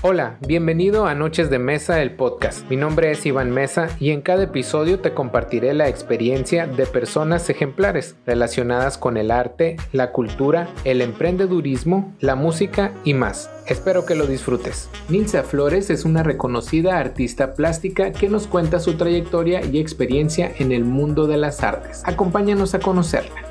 [0.00, 2.70] Hola, bienvenido a Noches de Mesa, el podcast.
[2.70, 7.50] Mi nombre es Iván Mesa y en cada episodio te compartiré la experiencia de personas
[7.50, 13.50] ejemplares relacionadas con el arte, la cultura, el emprendedurismo, la música y más.
[13.66, 14.88] Espero que lo disfrutes.
[15.08, 20.70] Nilsa Flores es una reconocida artista plástica que nos cuenta su trayectoria y experiencia en
[20.70, 22.02] el mundo de las artes.
[22.04, 23.42] Acompáñanos a conocerla.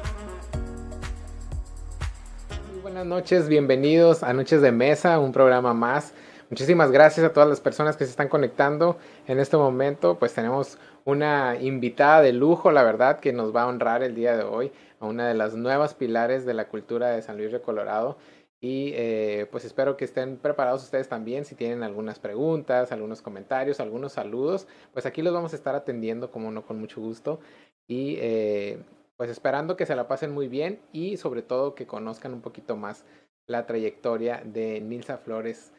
[2.72, 6.14] Muy buenas noches, bienvenidos a Noches de Mesa, un programa más
[6.50, 10.18] Muchísimas gracias a todas las personas que se están conectando en este momento.
[10.18, 14.38] Pues tenemos una invitada de lujo, la verdad, que nos va a honrar el día
[14.38, 17.60] de hoy a una de las nuevas pilares de la cultura de San Luis de
[17.60, 18.18] Colorado.
[18.62, 21.44] Y eh, pues espero que estén preparados ustedes también.
[21.44, 26.32] Si tienen algunas preguntas, algunos comentarios, algunos saludos, pues aquí los vamos a estar atendiendo,
[26.32, 27.42] como no, con mucho gusto.
[27.88, 28.80] Y eh,
[29.18, 32.78] pues esperando que se la pasen muy bien y sobre todo que conozcan un poquito
[32.78, 33.04] más
[33.48, 35.74] la trayectoria de Nilsa Flores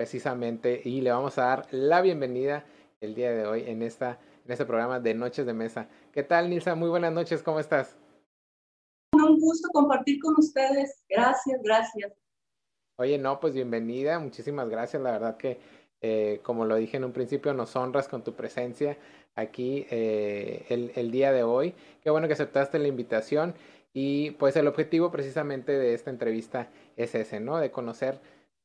[0.00, 2.64] precisamente y le vamos a dar la bienvenida
[3.02, 5.88] el día de hoy en, esta, en este programa de Noches de Mesa.
[6.10, 6.74] ¿Qué tal, Nilsa?
[6.74, 7.98] Muy buenas noches, ¿cómo estás?
[9.12, 11.04] Un gusto compartir con ustedes.
[11.06, 12.14] Gracias, gracias.
[12.96, 15.02] Oye, no, pues bienvenida, muchísimas gracias.
[15.02, 15.60] La verdad que,
[16.00, 18.96] eh, como lo dije en un principio, nos honras con tu presencia
[19.34, 21.74] aquí eh, el, el día de hoy.
[22.02, 23.54] Qué bueno que aceptaste la invitación
[23.92, 27.58] y pues el objetivo precisamente de esta entrevista es ese, ¿no?
[27.58, 28.18] De conocer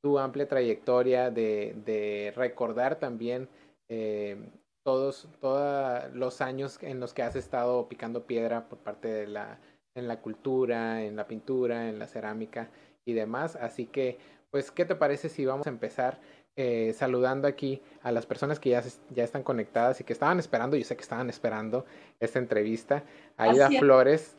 [0.06, 3.50] tu amplia trayectoria, de, recordar también
[3.90, 4.38] eh,
[4.84, 9.58] todos, todos los años en los que has estado picando piedra por parte de la,
[9.96, 12.70] en la cultura, en la pintura, en la cerámica
[13.04, 13.56] y demás.
[13.56, 14.20] Así que,
[14.52, 16.20] pues, ¿qué te parece si vamos a empezar
[16.56, 20.78] eh, saludando aquí a las personas que ya, ya están conectadas y que estaban esperando,
[20.78, 21.84] yo sé que estaban esperando
[22.20, 23.04] esta entrevista.
[23.38, 24.38] Aida Flores.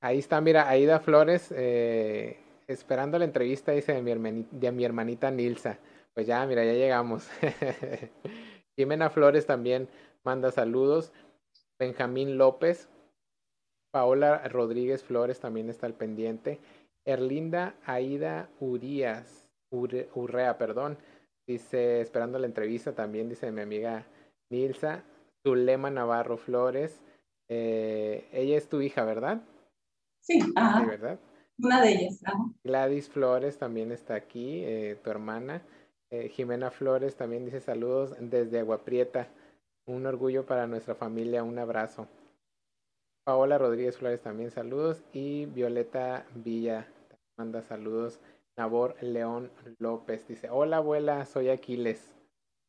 [0.00, 4.84] Ahí está, mira, Aida Flores, eh, esperando la entrevista, dice de mi, hermanita, de mi
[4.84, 5.78] hermanita Nilsa.
[6.14, 7.28] Pues ya, mira, ya llegamos.
[8.76, 9.88] Jimena Flores también
[10.24, 11.12] manda saludos.
[11.78, 12.88] Benjamín López.
[13.92, 16.60] Paola Rodríguez Flores también está al pendiente.
[17.04, 20.98] Erlinda Aida Urias, Urrea, perdón.
[21.46, 24.06] Dice, esperando la entrevista también, dice mi amiga
[24.50, 25.04] Nilsa.
[25.46, 27.00] Zulema Navarro Flores.
[27.48, 29.42] Eh, ella es tu hija, ¿verdad?
[30.22, 30.80] Sí, ajá.
[30.80, 31.18] Sí, ¿verdad?
[31.58, 32.20] Una de ellas.
[32.64, 35.62] Gladys Flores también está aquí, eh, tu hermana.
[36.10, 39.28] Eh, Jimena Flores también dice saludos desde Agua Prieta.
[39.86, 42.08] Un orgullo para nuestra familia, un abrazo.
[43.24, 45.02] Paola Rodríguez Flores también saludos.
[45.12, 46.86] Y Violeta Villa
[47.36, 48.20] manda saludos.
[48.56, 52.14] Nabor León López dice, hola abuela, soy Aquiles.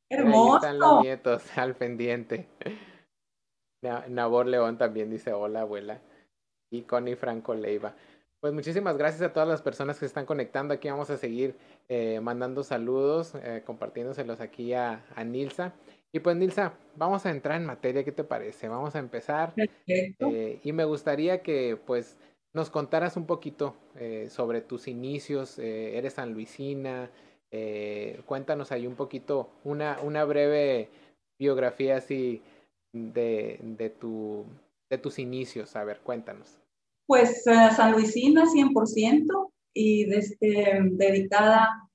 [0.09, 0.51] Hermoso.
[0.51, 2.47] Ahí están los nietos al pendiente.
[4.09, 5.99] Nabor León también dice, hola abuela.
[6.71, 7.95] Y Connie Franco Leiva.
[8.41, 10.73] Pues muchísimas gracias a todas las personas que se están conectando.
[10.73, 11.55] Aquí vamos a seguir
[11.89, 15.73] eh, mandando saludos, eh, compartiéndoselos aquí a, Nilsa.
[16.11, 18.67] Y pues Nilsa, vamos a entrar en materia, ¿qué te parece?
[18.67, 19.53] Vamos a empezar.
[19.87, 22.17] Eh, y me gustaría que pues
[22.53, 23.75] nos contaras un poquito
[24.29, 25.59] sobre tus inicios.
[25.59, 27.09] eres sanluisina.
[28.25, 30.89] cuéntanos ahí un poquito, una, una breve
[31.37, 32.41] biografía así
[32.93, 34.45] de, de, tu,
[34.89, 35.75] de tus inicios.
[35.75, 36.57] A ver, cuéntanos.
[37.07, 41.89] Pues uh, San Luisina 100% y desde, dedicada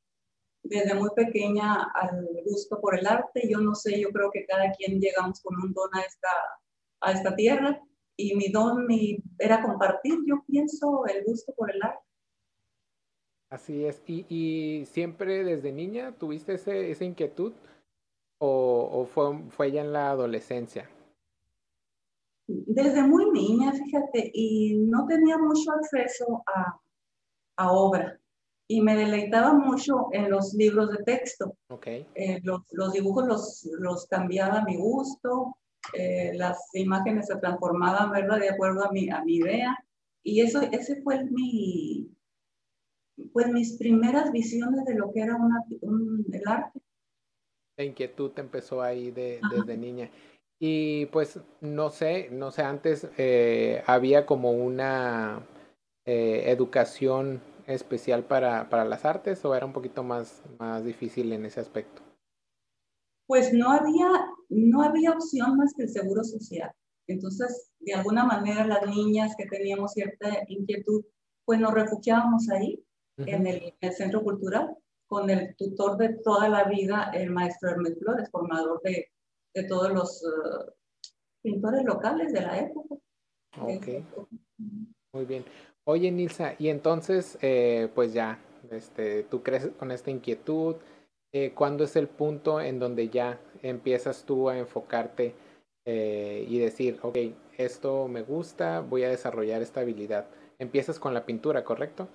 [0.62, 3.48] desde muy pequeña al gusto por el arte.
[3.48, 6.28] Yo no sé, yo creo que cada quien llegamos con un don a esta,
[7.00, 7.82] a esta tierra
[8.16, 8.86] y mi don
[9.38, 12.04] era compartir, yo pienso, el gusto por el arte.
[13.50, 14.02] Así es.
[14.06, 17.52] ¿Y, y siempre desde niña tuviste ese, esa inquietud
[18.38, 20.88] o, o fue, fue ya en la adolescencia?
[22.66, 26.80] Desde muy niña, fíjate, y no tenía mucho acceso a,
[27.56, 28.18] a obra.
[28.68, 31.56] Y me deleitaba mucho en los libros de texto.
[31.68, 32.06] Okay.
[32.14, 35.56] Eh, los, los, dibujos los, los, cambiaba a mi gusto,
[35.92, 38.38] eh, las imágenes se transformaban, ¿verdad?
[38.38, 39.76] De acuerdo a mi, a mi idea.
[40.22, 42.10] Y eso, ese fue mi,
[43.32, 46.80] pues mis primeras visiones de lo que era una, un, el arte.
[47.76, 50.10] La inquietud empezó ahí de, desde niña.
[50.62, 55.46] Y pues no sé, no sé, antes eh, había como una
[56.04, 61.46] eh, educación especial para, para, las artes o era un poquito más, más difícil en
[61.46, 62.02] ese aspecto?
[63.26, 64.08] Pues no había,
[64.48, 66.70] no había opción más que el seguro social.
[67.06, 71.04] Entonces, de alguna manera las niñas que teníamos cierta inquietud,
[71.44, 72.84] pues nos refugiábamos ahí,
[73.16, 77.70] en, el, en, el, centro cultural, con el tutor de toda la vida, el maestro
[77.70, 79.10] Hermes Flores, formador de
[79.54, 80.70] de todos los uh,
[81.42, 82.94] pintores locales de la época.
[83.60, 83.86] Ok.
[85.12, 85.44] Muy bien.
[85.84, 88.38] Oye, Nilsa, y entonces, eh, pues ya,
[88.70, 90.76] este, tú crees con esta inquietud,
[91.32, 95.34] eh, ¿cuándo es el punto en donde ya empiezas tú a enfocarte
[95.84, 97.16] eh, y decir, ok,
[97.56, 100.28] esto me gusta, voy a desarrollar esta habilidad?
[100.58, 102.08] Empiezas con la pintura, ¿correcto?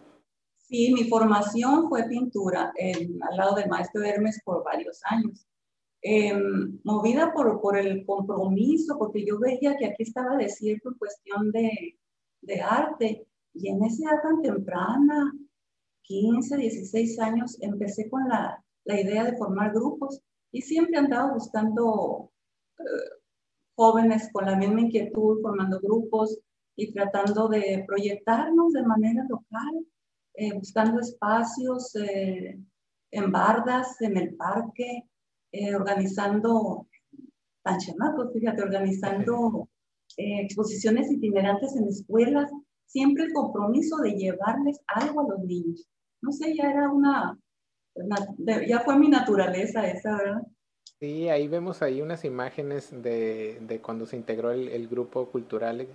[0.58, 5.46] Sí, mi formación fue pintura al lado del maestro Hermes por varios años.
[6.08, 11.98] Em, movida por, por el compromiso, porque yo veía que aquí estaba desierto cuestión de,
[12.42, 15.34] de arte, y en esa edad tan temprana,
[16.04, 20.22] 15, 16 años, empecé con la, la idea de formar grupos.
[20.52, 22.32] Y siempre andaba buscando
[22.78, 22.84] eh,
[23.76, 26.38] jóvenes con la misma inquietud, formando grupos
[26.76, 29.88] y tratando de proyectarnos de manera local,
[30.36, 32.60] eh, buscando espacios eh,
[33.10, 35.10] en bardas, en el parque,
[35.76, 36.88] organizando,
[37.64, 37.80] tan
[38.34, 39.68] fíjate, organizando
[40.18, 42.52] exposiciones itinerantes en escuelas,
[42.86, 45.88] siempre el compromiso de llevarles algo a los niños.
[46.22, 47.38] No sé, ya era una,
[48.68, 50.42] ya fue mi naturaleza esa, ¿verdad?
[51.00, 55.88] Sí, ahí vemos ahí unas imágenes de, de cuando se integró el, el grupo cultural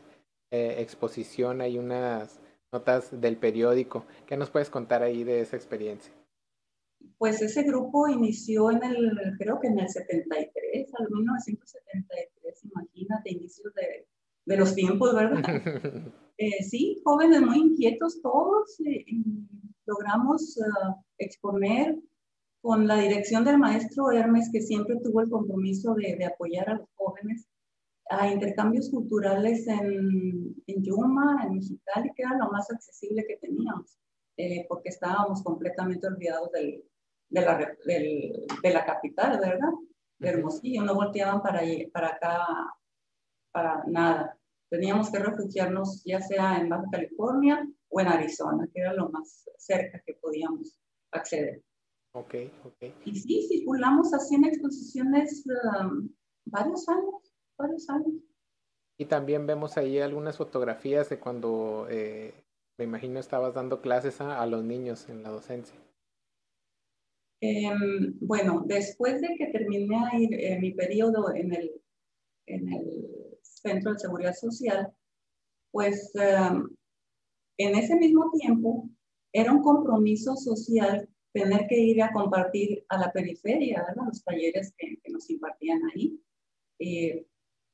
[0.52, 2.40] eh, exposición, hay unas
[2.72, 4.04] notas del periódico.
[4.26, 6.12] ¿Qué nos puedes contar ahí de esa experiencia?
[7.18, 13.74] Pues ese grupo inició en el, creo que en el 73, al 1973, imagínate, inicios
[13.74, 14.06] de,
[14.46, 15.42] de los tiempos, ¿verdad?
[16.38, 19.04] eh, sí, jóvenes muy inquietos todos, eh,
[19.86, 21.96] logramos uh, exponer
[22.62, 26.74] con la dirección del maestro Hermes, que siempre tuvo el compromiso de, de apoyar a
[26.74, 27.46] los jóvenes,
[28.10, 33.98] a intercambios culturales en, en, Yuma, en Mexicali, que era lo más accesible que teníamos,
[34.36, 36.84] eh, porque estábamos completamente olvidados del,
[37.30, 39.70] de, la, del, de la capital, ¿verdad?
[40.18, 41.62] De Hermosillo, no volteaban para,
[41.92, 42.46] para acá
[43.52, 44.36] para nada.
[44.68, 49.48] Teníamos que refugiarnos ya sea en Baja California o en Arizona, que era lo más
[49.58, 50.78] cerca que podíamos
[51.10, 51.62] acceder.
[52.12, 52.34] Ok,
[52.64, 52.92] ok.
[53.04, 56.08] Y sí, circulamos así en exposiciones um,
[56.44, 58.14] varios años, varios años.
[58.98, 62.34] Y también vemos ahí algunas fotografías de cuando, eh,
[62.78, 65.74] me imagino, estabas dando clases a, los niños en la docencia.
[67.42, 71.72] Em, bueno, después de que terminé eh, mi periodo en el,
[72.46, 74.92] en el Centro de Seguridad Social,
[75.70, 76.68] pues em,
[77.58, 78.90] en ese mismo tiempo
[79.32, 84.04] era un compromiso social tener que ir a compartir a la periferia, ¿verdad?
[84.06, 86.20] los talleres que, nos impartían ahí.
[86.78, 87.26] Eh,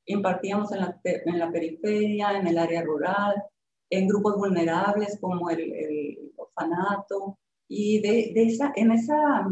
[0.07, 3.43] impartíamos en la, en la, periferia, en el área rural,
[3.91, 9.47] en grupos vulnerables como el, el orfanato, y de, de, esa, en esa,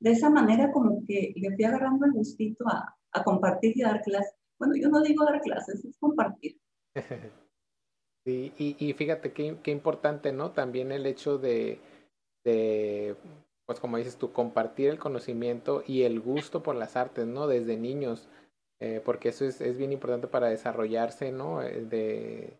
[0.00, 4.02] de esa manera como que le fui agarrando el gustito a, a compartir y dar
[4.02, 4.34] clases.
[4.58, 6.58] Bueno, yo no digo dar clases, es compartir.
[8.24, 10.52] Sí, y, y fíjate qué, qué, importante, ¿no?
[10.52, 11.80] También el hecho de,
[12.44, 13.16] de,
[13.66, 17.48] pues como dices tú, compartir el conocimiento y el gusto por las artes, ¿no?
[17.48, 18.28] Desde niños,
[18.80, 21.62] eh, porque eso es, es, bien importante para desarrollarse, ¿no?
[21.62, 22.58] Eh, de,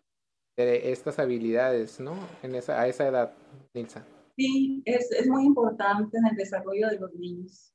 [0.57, 2.15] de, estas habilidades, ¿no?
[2.41, 3.33] En esa, a esa edad,
[3.73, 4.05] Nilsa.
[4.35, 7.73] Sí, es, es muy importante en el desarrollo de los niños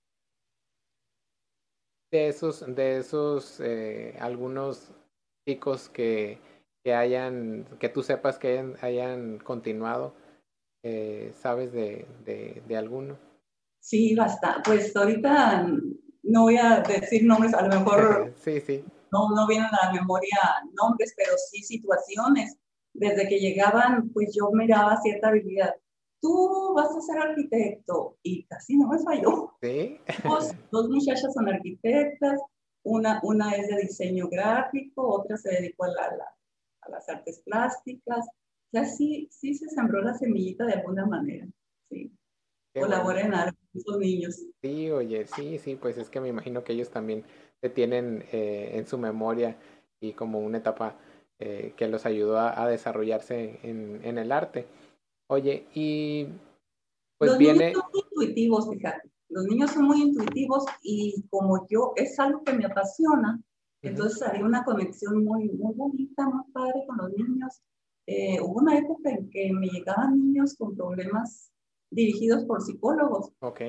[2.11, 4.91] de esos, de esos eh, algunos
[5.47, 6.39] chicos que,
[6.85, 10.15] que, hayan, que tú sepas que hayan, hayan continuado,
[10.83, 13.19] eh, ¿sabes de, de, de, alguno?
[13.81, 14.63] Sí, bastante.
[14.65, 15.67] Pues ahorita
[16.23, 18.85] no voy a decir nombres, a lo mejor sí, sí.
[19.11, 20.39] No, no vienen a la memoria
[20.75, 22.57] nombres, pero sí situaciones.
[22.93, 25.75] Desde que llegaban, pues yo miraba cierta habilidad
[26.21, 29.53] tú vas a ser arquitecto y casi no me falló.
[29.63, 29.99] ¿Sí?
[30.73, 32.41] Dos, muchachas son arquitectas,
[32.83, 36.37] una, una es de diseño gráfico, otra se dedicó a, la,
[36.83, 38.27] a las artes plásticas.
[38.73, 41.47] Ya sí, sí se sembró la semillita de alguna manera.
[41.91, 42.13] Sí.
[42.75, 44.37] Colabora en algo esos niños.
[44.63, 47.25] Sí, oye, sí, sí, pues es que me imagino que ellos también
[47.61, 49.57] te tienen eh, en su memoria
[50.01, 50.97] y como una etapa
[51.39, 54.67] eh, que los ayudó a, a desarrollarse en, en el arte.
[55.29, 56.27] Oye, y
[57.19, 57.69] pues Los viene...
[57.69, 59.11] niños son muy intuitivos, fíjate.
[59.29, 63.41] Los niños son muy intuitivos y como yo, es algo que me apasiona,
[63.83, 67.61] entonces haría una conexión muy, muy bonita, muy padre con los niños.
[68.07, 71.53] Eh, hubo una época en que me llegaban niños con problemas
[71.91, 73.33] dirigidos por psicólogos.
[73.41, 73.61] Ok.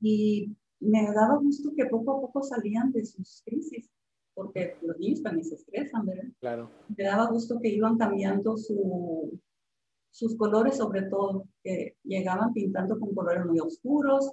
[0.00, 3.90] Y me daba gusto que poco a poco salían de sus crisis,
[4.34, 6.30] porque los niños también se estresan, ¿verdad?
[6.38, 6.70] Claro.
[6.96, 9.38] Me daba gusto que iban cambiando su,
[10.10, 14.32] sus colores sobre todo, que llegaban pintando con colores muy oscuros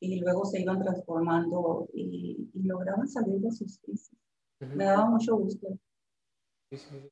[0.00, 4.16] y luego se iban transformando y, lograban salir de sus crisis.
[4.60, 5.68] Me daba mucho gusto.
[6.70, 7.10] Sí, sí, sí.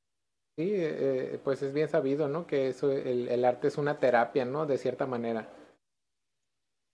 [0.57, 2.47] Eh, pues es bien sabido, ¿no?
[2.47, 4.67] Que eso, el, el, arte es una terapia, ¿no?
[4.67, 5.49] De cierta manera.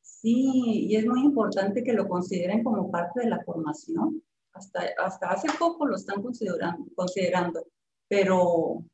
[0.02, 4.22] Sí, y es muy importante que lo consideren como parte de la formación.
[4.52, 7.64] Hasta, hasta hace poco lo están considerando, considerando,
[8.08, 8.84] pero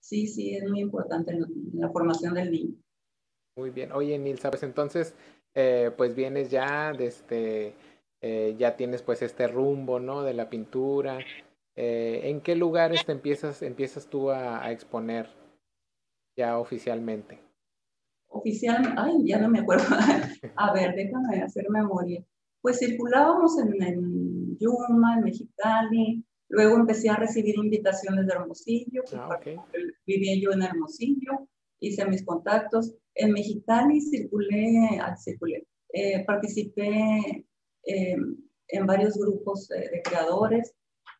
[0.00, 2.74] sí, sí, es muy importante en la formación del niño.
[3.56, 3.92] Muy bien.
[3.92, 5.14] Oye, Nilsa, pues entonces,
[5.54, 7.74] eh, pues vienes ya desde, este,
[8.22, 10.22] eh, ya tienes pues este rumbo, ¿no?
[10.22, 11.18] De la pintura.
[11.76, 15.28] Eh, ¿En qué lugares te empiezas, empiezas tú a, exponer
[16.36, 17.38] ya oficialmente?
[18.28, 19.84] Oficialmente, ay, ya no me acuerdo.
[20.56, 22.22] a ver, déjame hacer memoria.
[22.60, 29.40] Pues circulábamos en, Yuma, en Mexicali, luego empecé a recibir invitaciones de Hermosillo, ah,
[30.06, 31.48] vivía yo en Hermosillo,
[31.80, 32.94] hice mis contactos.
[33.14, 37.46] En Mexicali circulé, ah, circulé eh, participé
[37.84, 38.16] eh,
[38.68, 40.72] en varios grupos de creadores,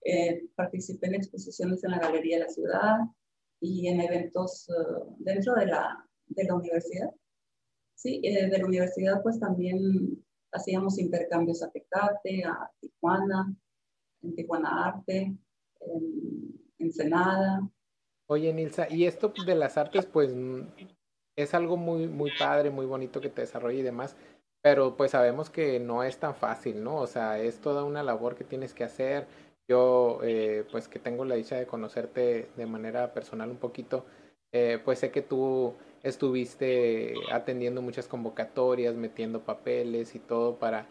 [0.04, 2.96] eh, participé en exposiciones en la Galería de la Ciudad
[3.60, 4.68] y en eventos
[5.18, 7.10] dentro de la, de la universidad.
[7.94, 13.54] Sí, de la universidad pues también hacíamos intercambios a Tecate, a Tijuana,
[14.22, 15.34] en Tijuana Arte,
[15.80, 17.70] en Ensenada,
[18.30, 20.32] Oye, Nilsa, y esto de las artes, pues
[21.36, 24.14] es algo muy, muy padre, muy bonito que te desarrolle y demás,
[24.62, 26.98] pero pues sabemos que no es tan fácil, ¿no?
[26.98, 29.26] O sea, es toda una labor que tienes que hacer.
[29.68, 34.04] Yo, eh, pues que tengo la dicha de conocerte de manera personal un poquito,
[34.52, 35.74] eh, pues sé que tú
[36.04, 40.86] estuviste atendiendo muchas convocatorias, metiendo papeles y todo para,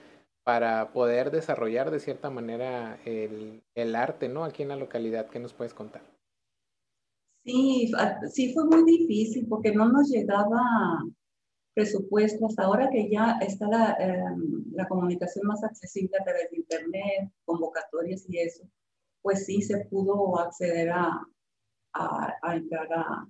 [0.49, 4.43] para poder desarrollar de cierta manera el, el arte, ¿no?
[4.43, 6.01] Aquí en la localidad, ¿qué nos puedes contar?
[7.45, 7.91] Sí,
[8.31, 10.59] sí fue muy difícil porque no nos llegaba
[11.75, 16.57] presupuesto hasta ahora que ya está la, em, la comunicación más accesible a través de
[16.57, 18.63] internet, convocatorias y eso,
[19.21, 21.27] pues sí se pudo acceder a,
[21.93, 23.27] a, a entrar a,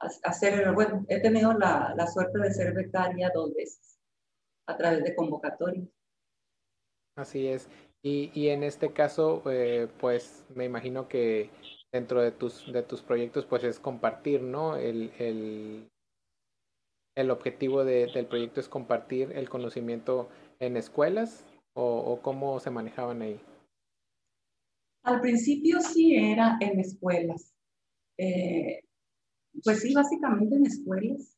[0.00, 3.98] a, hacer, bueno, he tenido la, la suerte de ser becaria dos veces
[4.66, 5.88] a través de convocatorias.
[7.16, 7.68] Así es.
[8.02, 11.50] Y, y en este caso, eh, pues me imagino que
[11.92, 14.76] dentro de tus, de tus proyectos, pues es compartir, ¿no?
[14.76, 15.88] El, el,
[17.14, 20.28] el objetivo de, del proyecto es compartir el conocimiento
[20.58, 23.40] en escuelas o, cómo se manejaban ahí.
[25.04, 27.54] Al principio sí era en escuelas.
[28.18, 28.80] Eh,
[29.64, 31.36] pues sí, básicamente en escuelas.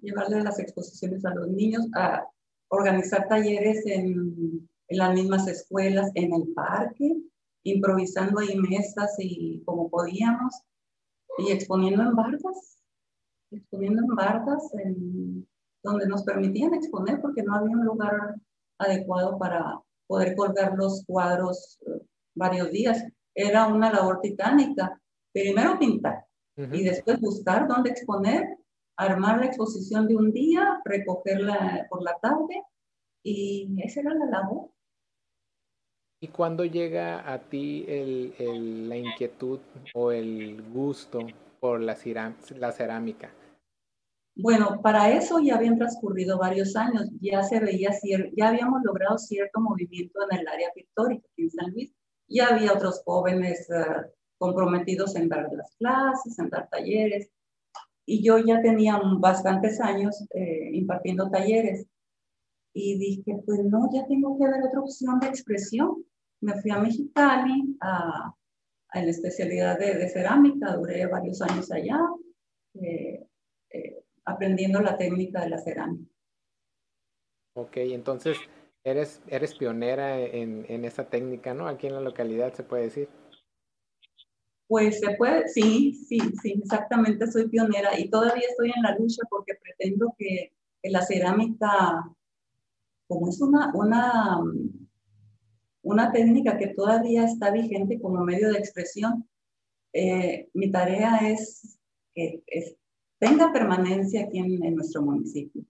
[0.00, 2.24] Llevarle las exposiciones a los niños, a
[2.68, 7.16] organizar talleres en, en las mismas escuelas, en el parque,
[7.62, 10.52] improvisando ahí mesas y como podíamos,
[11.38, 12.82] y exponiendo en bardas,
[13.50, 15.48] exponiendo en bardas en,
[15.82, 18.34] donde nos permitían exponer porque no había un lugar
[18.78, 22.02] adecuado para poder colgar los cuadros eh,
[22.34, 23.02] varios días.
[23.34, 25.00] Era una labor titánica.
[25.32, 28.58] Primero pintar y después buscar dónde exponer,
[28.96, 32.62] armar la exposición de un día, recogerla por la tarde
[33.22, 34.70] y esa era la labor.
[36.22, 39.58] ¿Y cuándo llega a ti la inquietud
[39.94, 41.26] o el gusto
[41.60, 41.96] por la,
[42.58, 43.30] la cerámica?
[44.36, 47.90] Bueno, para eso ya habían transcurrido varios años, ya se veía,
[48.36, 51.92] ya habíamos logrado cierto movimiento en el área pictórica en San Luis,
[52.28, 53.84] ya había otros jóvenes eh,
[54.38, 57.30] comprometidos en dar las clases, en dar talleres,
[58.06, 61.86] y yo ya tenía bastantes años eh, impartiendo talleres,
[62.72, 66.04] y dije, pues no, ya tengo que ver otra opción de expresión,
[66.40, 68.34] me fui a Mexicali a,
[68.88, 72.00] a la especialidad de, cerámica, duré varios años allá,
[72.74, 73.26] eh,
[73.70, 76.10] eh, aprendiendo la técnica de la cerámica.
[77.54, 78.38] Ok, entonces
[78.84, 81.66] eres, eres pionera en, en esa técnica, ¿no?
[81.68, 83.08] Aquí en la localidad se puede decir.
[84.66, 89.22] Pues se puede, sí, sí, sí, exactamente, soy pionera y todavía estoy en la lucha
[89.28, 92.08] porque pretendo que, que la cerámica,
[93.08, 94.40] como es una, una
[95.82, 99.28] una técnica que todavía está vigente como medio de expresión.
[99.92, 101.78] Eh, mi tarea es
[102.14, 102.42] que
[103.18, 105.62] tenga permanencia aquí en, nuestro municipio.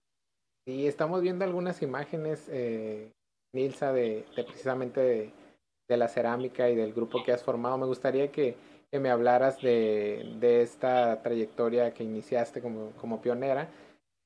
[0.65, 3.11] Sí, estamos viendo algunas imágenes, eh,
[3.53, 7.77] Nilsa, de, precisamente de, la cerámica y del grupo que has formado.
[7.77, 8.55] Me gustaría que,
[8.93, 13.69] me hablaras de, esta trayectoria que iniciaste como, pionera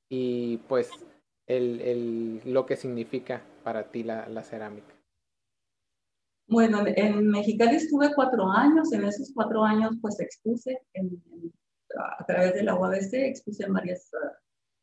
[0.08, 0.90] y pues
[1.48, 4.95] el, lo que significa para ti la cerámica.
[6.48, 10.80] Bueno, en Mexicali estuve cuatro años, en esos cuatro años pues expuse
[11.96, 14.10] a través de la UABC, expuse en varias,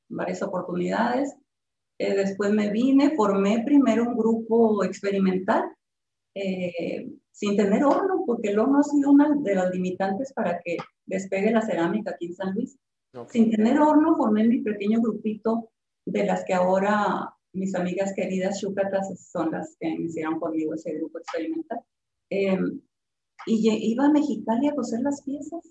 [0.10, 1.34] varias oportunidades.
[2.00, 5.64] Eh, después me vine, formé primero un grupo experimental
[6.36, 10.78] eh, sin tener horno, porque el horno ha sido una de las limitantes para que
[11.06, 12.78] despegue la cerámica aquí en San Luis.
[13.30, 15.70] Sin tener horno, formé mi pequeño grupito
[16.06, 21.20] de las que ahora mis amigas queridas Chucatas son las que hicieron conmigo ese grupo
[21.20, 21.80] experimental.
[22.30, 22.82] Em,
[23.46, 25.62] y iba a Mexicali a coser las piezas.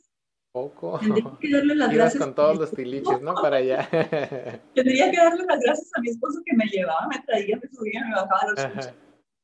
[0.53, 0.99] Poco.
[0.99, 2.23] Tendría que darle las gracias.
[2.23, 3.35] con todos los tiliches, ¿no?
[3.35, 3.89] Para allá.
[4.75, 8.05] Tendría que darle las gracias a mi esposo que me llevaba, me traía, me subía,
[8.07, 8.87] me bajaba los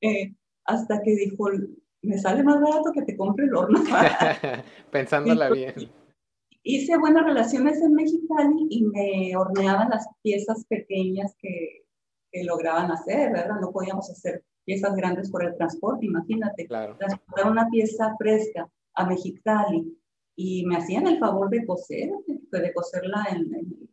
[0.02, 1.48] eh, Hasta que dijo,
[2.02, 3.82] me sale más barato que te compre el horno.
[4.92, 5.74] Pensándola bien.
[6.62, 11.87] Hice buenas relaciones en Mexicali y me horneaban las piezas pequeñas que,
[12.30, 13.60] que lograban hacer, ¿verdad?
[13.60, 16.66] No podíamos hacer piezas grandes por el transporte, imagínate.
[16.66, 16.96] Claro.
[16.98, 19.98] Transportar una pieza fresca a Mexicali
[20.36, 23.88] y me hacían el favor de coser, de coserla en, en,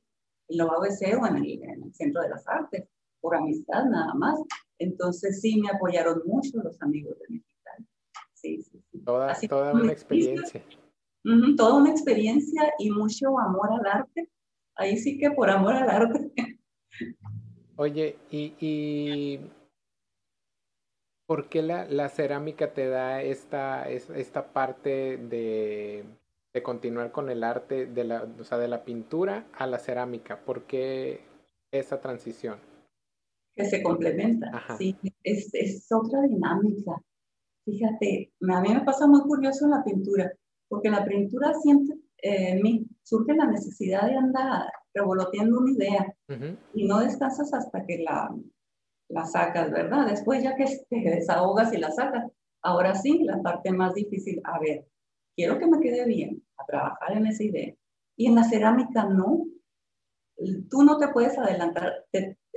[0.49, 2.87] la OABC o en el, Centro de las Artes,
[3.21, 4.39] por amistad nada más.
[4.77, 7.87] Entonces sí me apoyaron mucho los amigos de Mexicali.
[8.33, 8.99] Sí, sí, sí.
[9.03, 10.61] Toda, toda una experiencia.
[11.57, 14.29] toda una experiencia y mucho amor al arte.
[14.75, 16.31] Ahí sí que por amor al arte.
[17.77, 19.39] Oye, y
[21.25, 26.05] ¿Por qué la, cerámica te da esta, esta parte de,
[26.61, 30.39] continuar con el arte de la, o sea, de la pintura a la cerámica?
[30.45, 31.21] ¿Por qué
[31.71, 32.59] esa transición?
[33.55, 37.01] Que se complementa, sí, es, otra dinámica.
[37.65, 40.31] Fíjate, a mí me pasa muy curioso en la pintura,
[40.67, 42.61] porque la pintura siempre eh,
[43.01, 46.15] surge la necesidad de andar revoloteando una idea
[46.73, 48.33] y no descansas hasta que la,
[49.09, 50.07] la sacas, ¿verdad?
[50.07, 54.59] Después ya que te desahogas y la sacas, ahora sí, la parte más difícil, a
[54.59, 54.87] ver,
[55.35, 57.75] quiero que me quede bien, a trabajar en esa idea.
[58.17, 59.45] Y en la cerámica no,
[60.69, 62.05] tú no te puedes adelantar.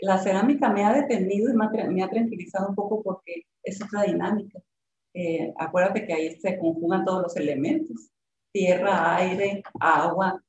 [0.01, 4.61] la cerámica me ha detenido y me ha, tranquilizado un poco porque es otra dinámica.
[5.15, 8.11] Eh, acuérdate que ahí se conjugan todos los elementos,
[8.53, 10.41] tierra, aire, agua,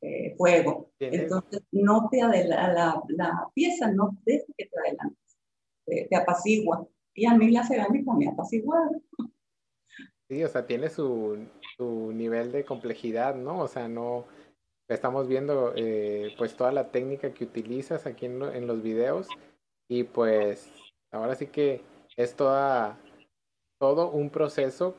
[0.00, 0.90] eh, fuego.
[0.98, 5.18] Entonces, no te adelanta, la, la, pieza no deja que te adelante
[5.88, 6.86] te, apacigua.
[7.14, 8.90] Y a mí la cerámica me apacigua.
[10.28, 13.60] Sí, o sea, tiene su, su, nivel de complejidad, ¿no?
[13.60, 14.26] O sea, no
[14.88, 19.28] estamos viendo eh, pues toda la técnica que utilizas aquí en, en, los videos
[19.86, 20.70] y pues
[21.10, 21.82] ahora sí que
[22.16, 22.98] es toda
[23.78, 24.96] todo un proceso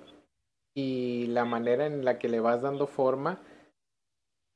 [0.76, 3.42] y la manera en la que le vas dando forma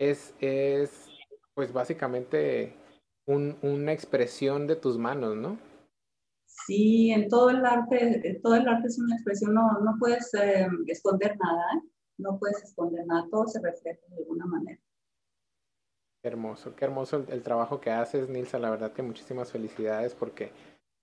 [0.09, 1.09] es, es
[1.53, 2.75] pues básicamente
[3.25, 5.57] un, una expresión de tus manos, ¿no?
[6.65, 10.67] Sí, en todo el arte, todo el arte es una expresión, no, no puedes eh,
[10.87, 11.89] esconder nada, ¿eh?
[12.19, 14.79] no puedes esconder nada, todo se refleja de alguna manera.
[16.21, 20.51] Qué hermoso, qué hermoso el, trabajo que haces, Nilsa, la verdad que muchísimas felicidades porque,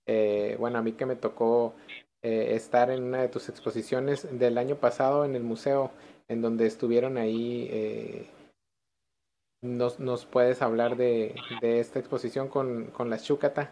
[0.07, 1.75] eh, bueno, a mí que me tocó
[2.23, 5.89] estar en una de tus exposiciones del año pasado en el museo,
[6.27, 8.29] en donde estuvieron ahí,
[9.61, 13.71] nos, nos, puedes hablar de, de esta exposición con, con las Chúcata.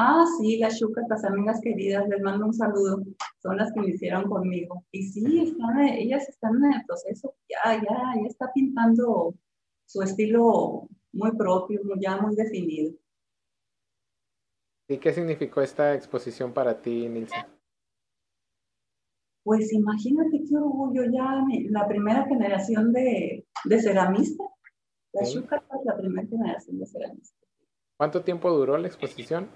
[0.00, 3.02] Ah, sí, las chucatas, amigas queridas, les mando un saludo.
[3.42, 4.84] Son las que me hicieron conmigo.
[4.92, 7.34] Y sí, están, ellas están en el proceso.
[7.48, 9.34] Ya, ya, ya está pintando
[9.86, 12.94] su estilo muy propio, ya muy definido.
[14.88, 17.48] ¿Y qué significó esta exposición para ti, Nilsa?
[19.48, 24.46] Pues imagínate qué orgullo ya, la primera generación de, de ceramistas.
[25.14, 25.42] La ¿Sí?
[25.86, 27.48] la primera generación de ceramistas.
[27.96, 29.48] ¿Cuánto tiempo duró la exposición?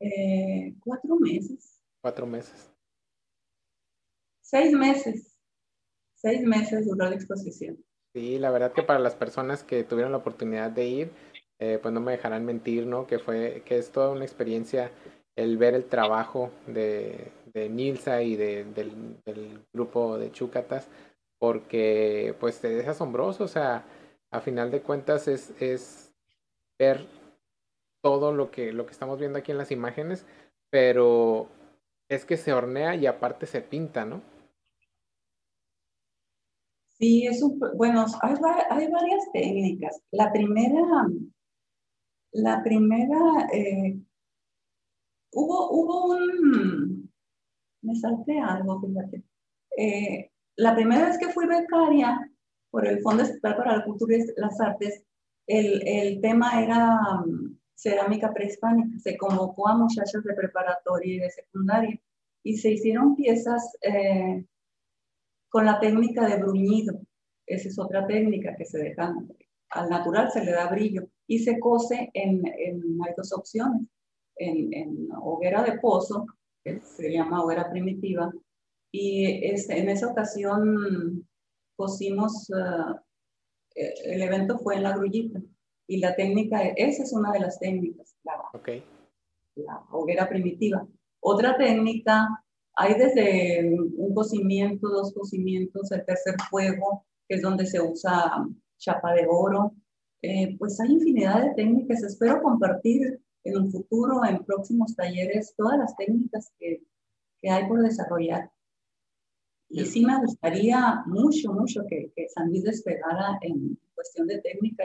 [0.00, 1.80] Eh, cuatro meses.
[2.02, 2.70] Cuatro meses.
[4.42, 5.34] Seis meses.
[6.16, 7.82] Seis meses duró la exposición.
[8.12, 11.10] Sí, la verdad que para las personas que tuvieron la oportunidad de ir,
[11.58, 13.06] eh, pues no me dejarán mentir, ¿no?
[13.06, 14.92] Que fue, que es toda una experiencia
[15.36, 20.88] el ver el trabajo de, de Nilsa y de, del, del, grupo de Chúcatas,
[21.38, 23.84] porque pues es asombroso, o sea,
[24.30, 26.12] a final de cuentas es, es
[26.78, 27.06] ver
[28.02, 30.24] todo lo que, lo que estamos viendo aquí en las imágenes,
[30.70, 31.48] pero
[32.08, 34.20] es que se hornea y aparte se pinta, ¿no?
[36.98, 38.34] Sí, es un, bueno, hay,
[38.70, 40.02] hay, varias técnicas.
[40.10, 41.06] La primera,
[42.32, 43.98] la primera, eh,
[45.32, 46.89] hubo, hubo un,
[47.82, 49.22] me salté algo, fíjate.
[49.76, 52.30] Eh, la primera vez que fui becaria
[52.70, 55.02] por el Fondo Estatal para la Cultura y las Artes,
[55.46, 56.98] el, el tema era
[57.74, 58.98] cerámica prehispánica.
[58.98, 62.00] Se convocó a muchachos de preparatoria y de secundaria
[62.42, 64.44] y se hicieron piezas eh,
[65.48, 67.00] con la técnica de bruñido.
[67.46, 69.14] Esa es otra técnica que se deja
[69.70, 73.82] al natural, se le da brillo y se cose en, en hay dos opciones.
[74.36, 76.26] En, en, hoguera de pozo,
[76.64, 78.32] que se llama hoguera primitiva,
[78.92, 81.26] y este, en esa ocasión
[81.76, 82.50] cosimos,
[83.74, 85.40] eh, el evento fue en la grullita,
[85.86, 88.84] y la técnica, esa es una de las técnicas, la, okay.
[89.56, 90.86] la hoguera primitiva.
[91.20, 92.28] Otra técnica,
[92.74, 98.46] hay desde un cocimiento, dos cocimientos, el tercer fuego, que es donde se usa
[98.78, 99.74] chapa de oro.
[100.22, 102.02] Eh, pues hay infinidad de técnicas.
[102.02, 106.82] Espero compartir en un futuro, en próximos talleres, todas las técnicas que,
[107.40, 108.50] que hay por desarrollar.
[109.68, 114.84] Y sí me gustaría mucho, mucho que, que San Luis despegara en cuestión de técnica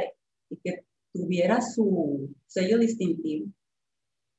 [0.50, 3.48] y, que tuviera su sello distintivo.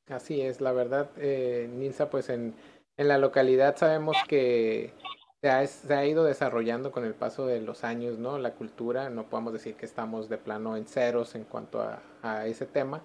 [0.06, 2.54] Así es, la verdad, eh, Nilsa, pues en,
[2.96, 4.92] en, la localidad sabemos que
[5.40, 8.38] se ha, se ha, ido desarrollando con el paso de los años, ¿no?
[8.38, 12.46] La cultura, no podemos decir que estamos de plano en ceros en cuanto a, a
[12.46, 13.02] ese tema,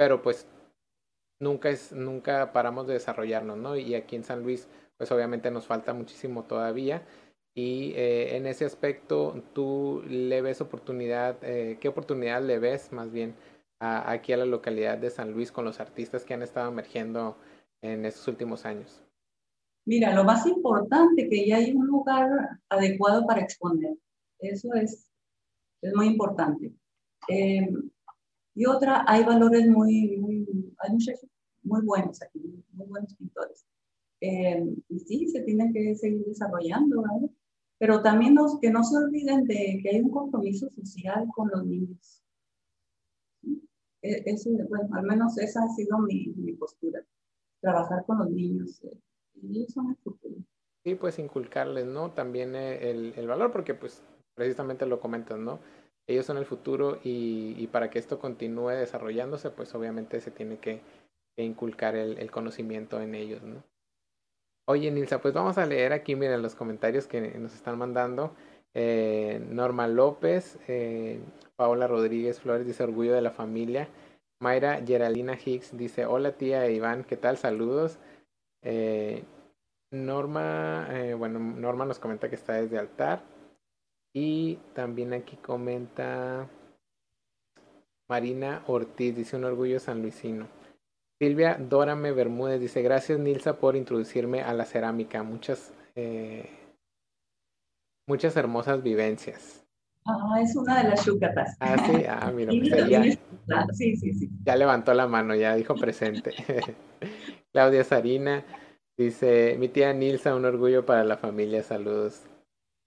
[0.00, 0.46] pero pues
[1.38, 3.76] nunca, es, nunca paramos de desarrollarnos, ¿no?
[3.76, 7.02] Y aquí en San Luis, pues obviamente nos falta muchísimo todavía.
[7.54, 13.12] Y eh, en ese aspecto, ¿tú le ves oportunidad, eh, qué oportunidad le ves más
[13.12, 13.34] bien
[13.78, 17.36] a, aquí a la localidad de San Luis con los artistas que han estado emergiendo
[17.82, 19.02] en estos últimos años?
[19.84, 22.26] Mira, lo más importante que ya hay un lugar
[22.70, 23.98] adecuado para exponer.
[24.38, 25.10] Eso es,
[25.82, 26.72] es muy importante.
[27.28, 27.68] Eh,
[28.54, 30.46] y otra, hay valores muy, muy
[30.78, 31.28] hay muchachos
[31.62, 32.40] muy buenos aquí,
[32.72, 33.66] muy buenos pintores.
[34.20, 37.30] Eh, y sí, se tienen que seguir desarrollando, ¿vale?
[37.78, 42.22] Pero también que no se olviden de que hay un compromiso social con los niños.
[44.02, 47.00] E, eso, bueno, al menos esa ha sido mi, mi postura,
[47.60, 48.82] trabajar con los niños.
[48.84, 48.98] Eh,
[49.42, 50.36] ellos son el futuro.
[50.84, 52.12] Sí, pues inculcarles, ¿no?
[52.12, 54.02] También eh, el, el valor, porque pues
[54.34, 55.60] precisamente lo comentan, ¿no?
[56.10, 60.80] Ellos son el futuro y, para que esto continúe desarrollándose, pues obviamente se tiene que,
[61.36, 63.62] inculcar el, conocimiento en ellos, ¿no?
[64.66, 68.34] Oye, Nilsa, pues vamos a leer aquí, miren los comentarios que nos están mandando.
[68.74, 71.18] Eh, Norma López, eh,
[71.56, 73.88] Paola Rodríguez Flores dice orgullo de la familia.
[74.40, 77.38] Mayra Geraldina Hicks dice hola tía Iván, ¿qué tal?
[77.38, 77.98] Saludos.
[78.62, 79.24] Eh,
[79.90, 83.22] Norma, bueno, Norma nos comenta que está desde altar.
[84.12, 86.48] Y también aquí comenta
[88.08, 90.48] Marina Ortiz, dice un orgullo sanluisino.
[91.20, 95.22] Silvia Dórame Bermúdez dice, gracias Nilsa por introducirme a la cerámica.
[95.22, 96.48] Muchas, eh,
[98.06, 99.64] muchas hermosas vivencias.
[100.06, 101.56] Ah, es una de las chucatas.
[101.60, 103.02] Ah, sí, ah, mira, pues ya,
[103.72, 104.30] sí, sí, sí.
[104.44, 106.34] ya levantó la mano, ya dijo presente.
[107.52, 108.44] Claudia Sarina
[108.96, 112.22] dice, mi tía Nilsa, un orgullo para la familia, saludos.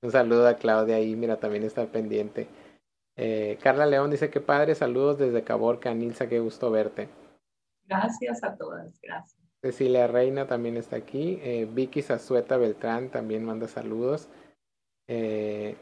[0.03, 2.47] Un saludo a Claudia ahí, mira, también está pendiente.
[3.15, 5.93] Eh, Carla León dice que padre, saludos desde Caborca.
[5.93, 7.07] Nilsa, qué gusto verte.
[7.85, 9.41] Gracias a todas, gracias.
[9.61, 11.39] Cecilia Reina también está aquí.
[11.41, 14.27] Eh, Vicky Zazueta Beltrán también manda saludos.
[15.07, 15.77] Eh,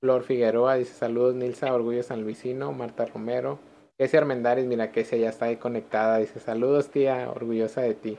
[0.00, 2.72] Flor Figueroa dice saludos, Nilsa, Orgullo San Luisino.
[2.72, 3.60] Marta Romero.
[3.96, 6.18] Kesia Armendaris, mira, Kesia ya está ahí conectada.
[6.18, 8.18] Dice saludos, tía, orgullosa de ti.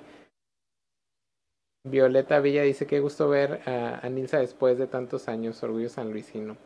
[1.83, 6.57] Violeta Villa dice que gusto ver a, Nilsa después de tantos años, orgullo San Luisino.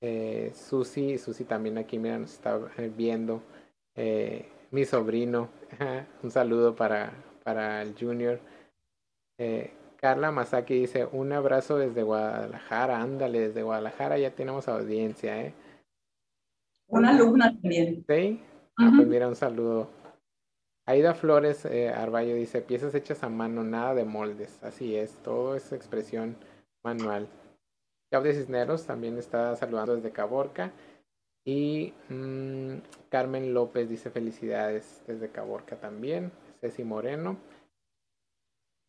[0.00, 3.42] Eh, Susi, Susi también aquí, mira, nos está eh, viendo.
[3.96, 5.48] Eh, mi sobrino,
[6.22, 8.40] un saludo para, para el Junior.
[9.38, 15.54] Eh, Carla Masaki dice, un abrazo desde Guadalajara, ándale, desde Guadalajara ya tenemos audiencia, ¿eh?
[16.88, 18.04] Una alumna también.
[18.06, 18.40] Sí,
[18.76, 19.88] ah, pues mira, un saludo
[20.86, 24.62] Aida Flores eh, Arballo dice, piezas hechas a mano, nada de moldes.
[24.62, 26.36] Así es, todo es expresión
[26.84, 27.28] manual.
[28.10, 30.72] Claudia Cisneros también está saludando desde Caborca.
[31.46, 32.76] Y mm,
[33.08, 36.32] Carmen López dice felicidades desde Caborca también.
[36.60, 37.38] Ceci Moreno.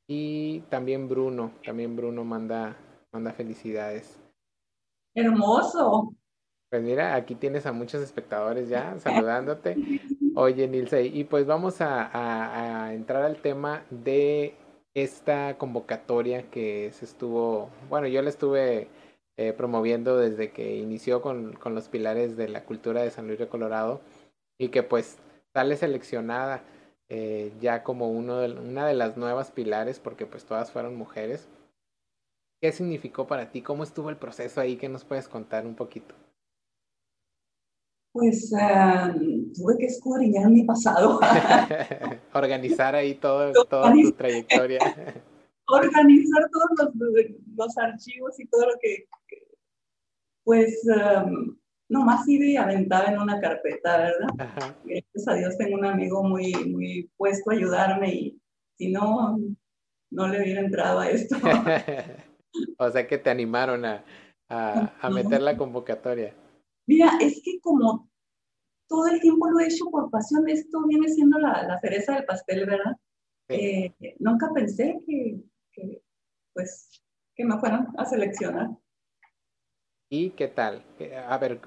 [0.08, 2.78] Y también Bruno, también Bruno manda,
[3.12, 4.20] manda felicidades.
[5.16, 6.14] Hermoso.
[6.70, 9.76] Pues mira, aquí tienes a muchos espectadores ya saludándote.
[10.38, 14.54] Oye, Nilce, y pues vamos a, entrar al tema de
[14.94, 18.90] esta convocatoria que se estuvo, bueno, yo la estuve
[19.38, 23.40] eh, promoviendo desde que inició con, con, los pilares de la cultura de San Luis
[23.40, 24.02] de Colorado
[24.58, 25.20] y que pues
[25.54, 26.64] sale seleccionada
[27.08, 31.48] eh, ya como uno una de las nuevas pilares porque pues todas fueron mujeres.
[32.62, 33.62] ¿Qué significó para ti?
[33.62, 34.76] ¿Cómo estuvo el proceso ahí?
[34.76, 36.16] ¿Qué nos puedes contar un poquito?
[38.16, 41.20] Pues em, tuve que escudriñar mi pasado.
[42.34, 44.80] Organizar ahí todo, toda tu trayectoria.
[45.68, 46.94] Organizar todos
[47.58, 49.10] los, archivos y todo lo que,
[50.46, 51.58] pues, um,
[51.90, 54.76] nomás iba y aventaba en una carpeta, ¿verdad?
[54.86, 58.42] Gracias a Dios tengo un amigo muy, muy puesto a ayudarme y
[58.78, 59.38] si no,
[60.10, 61.36] no le hubiera entrado a esto.
[62.78, 64.06] o sea que te animaron a,
[64.48, 66.34] a, a meter la convocatoria.
[66.88, 68.10] Mira, es que como
[68.88, 70.48] todo el tiempo lo he hecho por pasión.
[70.48, 72.98] Esto viene siendo la, la cereza del pastel, ¿verdad?
[73.50, 75.40] Eh, nunca pensé que,
[75.72, 76.02] que,
[76.54, 76.90] pues,
[77.36, 78.70] que me fueran a seleccionar.
[80.10, 80.84] ¿Y qué tal?
[81.00, 81.60] Eh, a ver,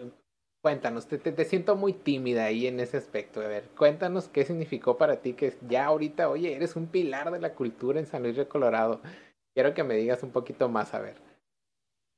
[0.62, 3.40] cuéntanos, te, te, siento muy tímida ahí en ese aspecto.
[3.40, 7.40] A ver, cuéntanos qué significó para ti que ya ahorita, oye, eres un pilar de
[7.40, 9.00] la cultura en San Luis de Colorado.
[9.54, 11.27] Quiero que me digas un poquito más, a ver.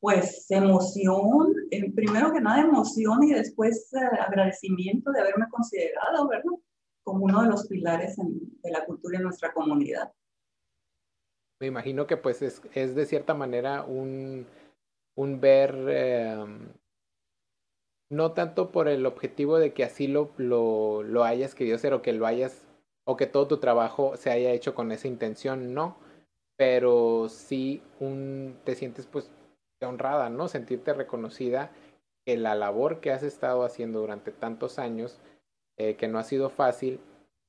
[0.01, 6.31] Pues emoción, eh, primero que nada emoción y después eh, agradecimiento de haberme considerado.
[7.03, 10.13] Como uno de los pilares de la cultura en nuestra comunidad.
[11.61, 14.47] Me imagino que pues es, es de cierta manera un,
[15.15, 16.73] un ver, em,
[18.11, 22.01] no tanto por el objetivo de que así lo, lo, lo hayas querido hacer o
[22.01, 22.65] que lo hayas,
[23.05, 25.97] o que todo tu trabajo se haya hecho con esa intención, no,
[26.57, 29.31] pero sí un, te sientes pues
[29.87, 30.49] honrada, ¿no?
[30.49, 31.71] Sentirte reconocida
[32.25, 35.19] que la labor que has estado haciendo durante tantos años,
[35.77, 37.01] eh, que no ha sido fácil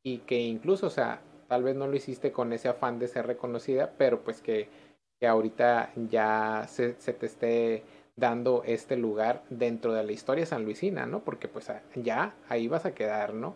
[0.04, 3.28] y que incluso, o sea, tal vez no lo hiciste con ese afán de ser
[3.28, 4.70] reconocida, pero pues que
[5.22, 7.84] que ahorita ya se, te esté
[8.16, 11.24] dando este lugar dentro de la historia sanluisina, ¿no?
[11.24, 13.56] Porque pues ya ahí vas a quedar, ¿no?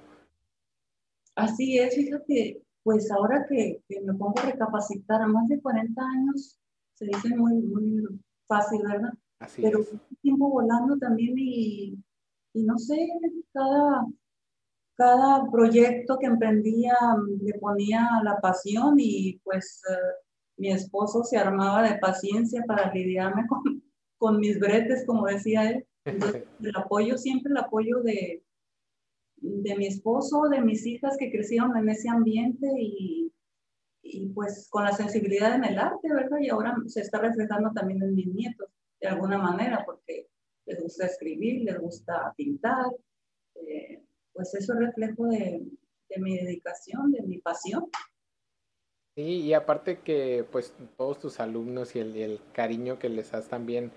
[1.35, 6.59] Así es, fíjate, pues ahora que, me pongo a recapacitar a más de 40 años,
[6.93, 9.13] se dice muy, muy fácil, ¿verdad?
[9.39, 9.93] Así Pero es.
[10.21, 11.97] tiempo volando también y,
[12.53, 13.07] y no sé,
[13.53, 14.05] cada,
[14.95, 16.95] cada proyecto que emprendía
[17.41, 19.81] le ponía la pasión y pues...
[19.89, 20.25] Eh,
[20.57, 23.83] mi esposo se armaba de paciencia para lidiarme con,
[24.17, 25.85] con mis bretes, como decía él.
[26.05, 28.43] Entonces, el apoyo, siempre el apoyo de,
[29.37, 33.31] de mi esposo, de mis hijas que crecieron en ese ambiente y,
[34.07, 36.37] y pues con la sensibilidad en el arte, ¿verdad?
[36.39, 38.69] Y ahora se está reflejando también en mis nietos,
[39.01, 40.27] de alguna manera, porque
[40.67, 42.85] les gusta escribir, les gusta pintar.
[43.55, 45.65] Eh, pues eso es reflejo de,
[46.09, 47.89] de mi dedicación, de mi pasión.
[49.17, 53.91] Sí, y aparte que pues todos tus alumnos y el, cariño que les has también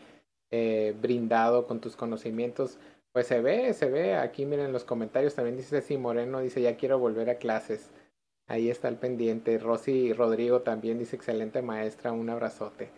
[0.51, 2.79] eh, brindado con tus conocimientos,
[3.13, 4.15] pues se ve, se ve.
[4.15, 7.91] Aquí miren los comentarios, también dice Ceci Moreno, dice ya quiero volver a clases.
[8.49, 9.59] Ahí está el pendiente.
[9.59, 12.91] Rosy Rodrigo también dice excelente maestra, un abrazote.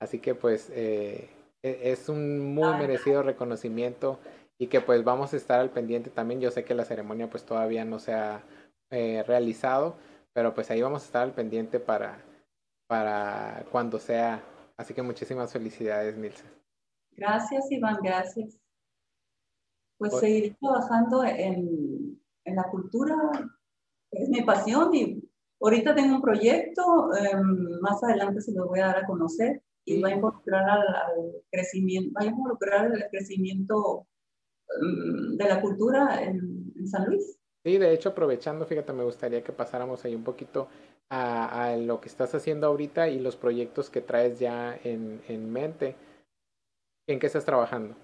[0.00, 1.28] Así que pues eh,
[1.62, 4.18] e, es un muy merecido reconocimiento
[4.58, 6.40] y que pues vamos a estar al pendiente también.
[6.40, 8.42] Yo sé que la ceremonia pues todavía no se ha
[8.90, 9.96] eh, realizado,
[10.32, 12.24] pero pues ahí vamos a estar al pendiente para,
[12.86, 14.42] para cuando sea.
[14.78, 16.44] Así que muchísimas felicidades, Nilsa.
[17.12, 18.58] Gracias, Iván, gracias.
[19.98, 23.16] Pues seguir trabajando en, en, la cultura
[24.10, 25.22] es mi pasión y
[25.60, 30.00] ahorita tengo un proyecto, em, más adelante se lo voy a dar a conocer y
[30.00, 34.06] va a involucrar al, crecimiento, va a involucrar el crecimiento
[34.80, 37.38] em, de la cultura en, en San Luis.
[37.64, 40.68] Sí, de hecho, aprovechando, fíjate, me gustaría que pasáramos ahí un poquito
[41.10, 45.96] a, lo que estás haciendo ahorita y los proyectos que traes ya en, en mente.
[47.08, 47.96] ¿En qué estás trabajando?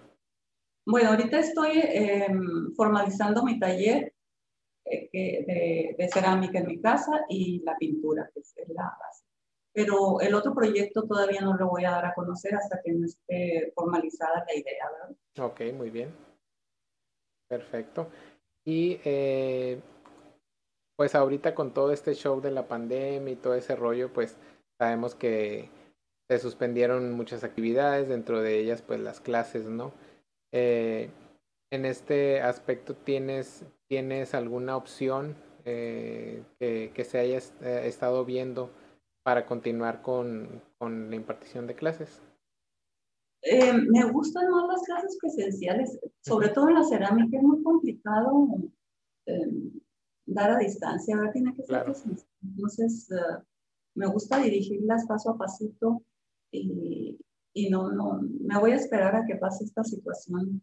[0.87, 4.14] Bueno, ahorita estoy em, formalizando mi taller
[4.85, 9.25] de, de, cerámica en mi casa y la pintura, que es la base.
[9.73, 13.07] Pero el otro proyecto todavía no lo voy a dar a conocer hasta que no
[13.07, 15.51] esté formalizada la idea, ¿verdad?
[15.51, 16.15] Ok, muy bien.
[17.49, 18.09] Perfecto.
[18.65, 19.81] Y eh,
[20.97, 24.37] pues ahorita con todo este show de la pandemia y todo ese rollo, pues
[24.79, 25.69] sabemos que
[26.29, 29.93] se suspendieron muchas actividades, dentro de ellas pues las clases, ¿no?
[30.53, 31.11] Eh,
[31.75, 38.71] en este aspecto, ¿tienes, tienes alguna opción eh, que, se haya estado viendo
[39.23, 42.21] para continuar con, con la impartición de clases?
[43.47, 48.49] Eh, me gustan más las clases presenciales, sobre todo en la cerámica, es muy complicado
[49.27, 49.51] eh,
[50.25, 52.27] dar a distancia, ahora tiene que ser presencial.
[52.43, 53.43] Entonces, eh,
[53.95, 56.03] me gusta dirigirlas paso a pasito
[56.51, 57.19] y,
[57.53, 60.63] y, no, no, me voy a esperar a que pase esta situación.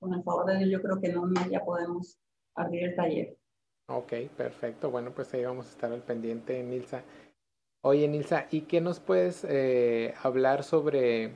[0.00, 2.18] Con el favor de Dios, yo creo que no, ya podemos
[2.56, 3.36] abrir el taller.
[3.86, 4.90] Ok, perfecto.
[4.90, 7.02] Bueno, pues ahí vamos a estar al pendiente, Nilsa.
[7.82, 9.46] Oye, Nilsa, ¿y qué nos puedes
[10.22, 11.34] hablar sobre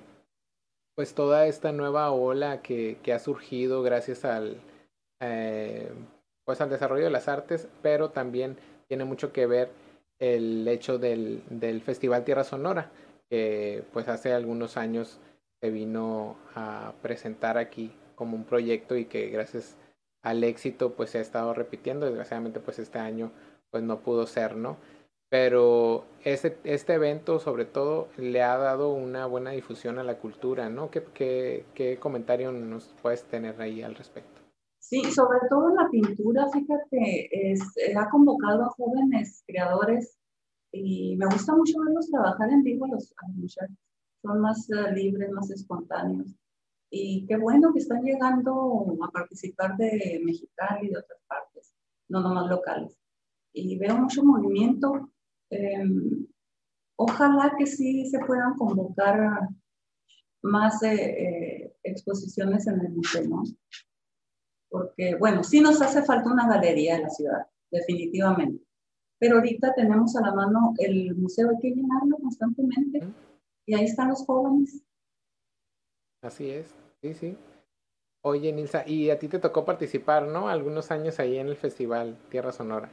[0.94, 4.60] pues toda esta nueva ola que, que ha surgido gracias al,
[5.20, 5.92] eh,
[6.44, 8.56] pues al desarrollo de las artes, pero también
[8.88, 9.70] tiene mucho que ver
[10.18, 12.90] el hecho del, del Festival Tierra Sonora,
[13.28, 15.18] que pues hace algunos años
[15.60, 19.76] se vino a presentar aquí como un proyecto y que gracias
[20.22, 23.30] al éxito pues se ha estado repitiendo, desgraciadamente pues este año
[23.70, 24.76] pues no pudo ser, ¿no?
[25.34, 30.68] pero este, este evento sobre todo le ha dado una buena difusión a la cultura,
[30.68, 30.92] ¿no?
[30.92, 34.40] ¿Qué, qué, qué comentario nos puedes tener ahí al respecto?
[34.78, 37.56] Sí, sobre todo en la pintura, fíjate,
[37.96, 40.16] ha convocado a jóvenes creadores
[40.70, 43.56] y me gusta mucho verlos trabajar en vivo los, a los.
[44.22, 46.32] Son más eh, libres, más espontáneos.
[46.96, 51.74] Y qué bueno que están llegando a participar de Mexicali y de otras partes,
[52.08, 52.96] no nomás locales.
[53.52, 55.10] Y veo mucho movimiento.
[55.50, 56.24] Em,
[56.96, 59.48] ojalá que sí se puedan convocar
[60.42, 63.42] más eh, eh, exposiciones en el museo, ¿no?
[64.68, 68.64] porque, bueno, sí nos hace falta una galería en la ciudad, definitivamente.
[69.18, 73.02] Pero ahorita tenemos a la mano el museo, hay que llenarlo constantemente.
[73.66, 74.84] Y ahí están los jóvenes.
[76.22, 77.36] Así es, sí, sí.
[78.22, 80.48] Oye, Nilsa, y a ti te tocó participar, ¿no?
[80.48, 82.90] Algunos años ahí en el festival Tierra Sonora.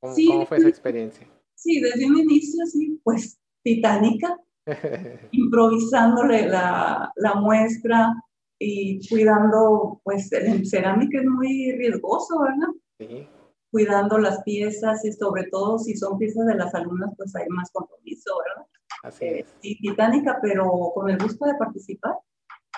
[0.00, 1.26] ¿Cómo, ¿cómo fue esa experiencia?
[1.54, 4.38] Sí, desde un inicio, sí, pues titánica,
[5.32, 8.12] improvisándole la, la muestra,
[8.58, 12.68] y cuidando, pues el cerámica es muy riesgoso, ¿verdad?
[12.98, 13.26] Sí.
[13.70, 17.70] Cuidando las piezas y sobre todo si son piezas de las alumnas, pues hay más
[17.72, 18.66] compromiso, ¿verdad?
[19.02, 19.46] Así es.
[19.60, 22.14] Sí, titánica, pero con el gusto de participar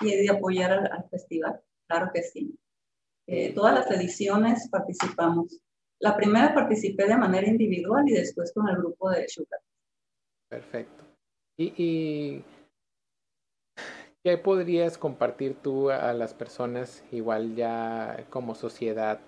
[0.01, 2.57] y de apoyar al, festival, claro que sí.
[3.27, 5.59] Eh, todas las ediciones participamos.
[5.99, 9.59] La primera participé de manera individual y después con el grupo de Sugar.
[10.49, 11.03] Perfecto.
[11.57, 12.45] Y, y
[14.27, 19.21] ¿Qué podrías compartir tú a las personas, igual ya como sociedad,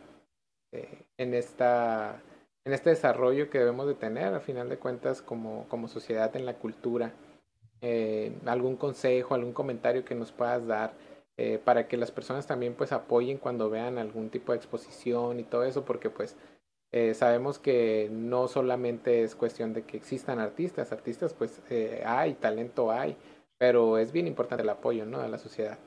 [0.73, 2.21] eh, en, esta,
[2.65, 6.45] en este desarrollo que debemos de tener, a final de cuentas, como, como sociedad en
[6.45, 7.13] la cultura?
[7.81, 10.93] Eh, ¿Algún consejo, algún comentario que nos puedas dar
[11.37, 15.43] eh, para que las personas también pues apoyen cuando vean algún tipo de exposición y
[15.43, 15.85] todo eso?
[15.85, 16.35] Porque pues
[17.13, 21.61] sabemos que no solamente es cuestión de que existan artistas, artistas pues
[22.03, 23.15] hay, talento hay,
[23.59, 25.21] pero es bien importante el apoyo ¿no?
[25.21, 25.77] de la sociedad.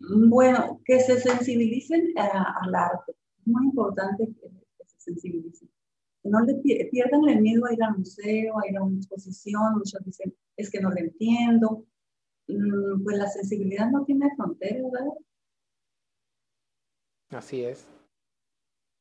[0.00, 3.12] Bueno, que se sensibilicen al arte.
[3.12, 5.69] Es muy importante que, se sensibilicen.
[6.22, 6.54] No le
[6.90, 9.78] pierdan el miedo a ir al museo, a ir a una exposición.
[9.78, 11.86] Muchos dicen, es que no lo entiendo.
[12.48, 15.14] Mm, pues la sensibilidad no tiene fronteras, ¿verdad?
[17.30, 17.88] Así es.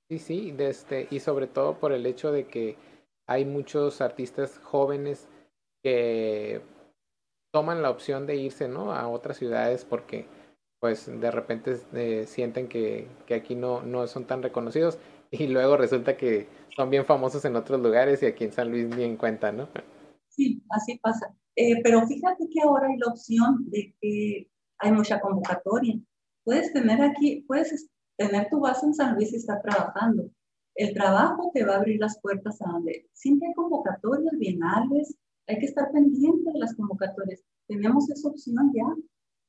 [0.09, 2.77] Sí, sí, este, y sobre todo por el hecho de que
[3.27, 5.27] hay muchos artistas jóvenes
[5.83, 6.61] que
[7.51, 8.93] toman la opción de irse, ¿no?
[8.93, 10.25] A otras ciudades porque
[10.79, 14.97] pues de repente eh, sienten que, que, aquí no, no son tan reconocidos
[15.31, 16.47] y luego resulta que
[16.79, 19.67] son bien famosos en otros lugares y aquí en San Luis ni en cuenta, ¿no?
[20.29, 21.35] Sí, así pasa.
[21.57, 25.99] Eh, pero fíjate que ahora hay la opción de que hay mucha convocatoria.
[26.45, 30.31] Puedes tener aquí, puedes tener tu base en San Luis y estar trabajando.
[30.73, 35.59] El trabajo te va a abrir las puertas a donde siempre hay convocatorias bienales, hay
[35.59, 37.41] que estar pendiente de las convocatorias.
[37.67, 38.85] Tenemos esa opción ya.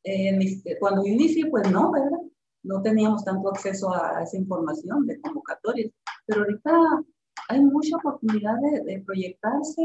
[0.03, 2.19] Eh, cuando yo inicié, pues no, ¿verdad?
[2.65, 5.93] No teníamos tanto acceso a esa información de convocatorias,
[6.27, 7.05] pero ahorita
[7.49, 9.83] hay mucha oportunidad de, proyectarse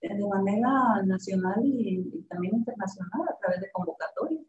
[0.00, 4.44] de manera nacional y, también internacional a través de convocatorias.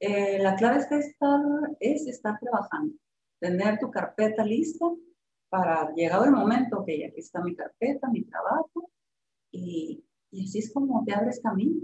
[0.00, 1.40] Eh, la clave es estar,
[1.78, 2.94] es estar trabajando,
[3.38, 4.86] tener tu carpeta lista
[5.50, 8.90] para llegado el momento, que aquí está mi carpeta, mi trabajo,
[9.50, 11.80] y, y así es como te abres camino.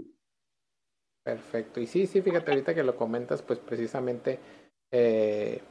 [1.23, 1.81] Perfecto.
[1.81, 4.39] Y sí, sí, fíjate, ahorita que lo comentas, pues precisamente
[4.91, 5.61] eh,